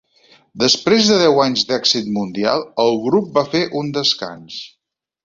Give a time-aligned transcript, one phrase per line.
[0.61, 4.57] Després de deu anys d'èxit mundial, el grup va fer un descans.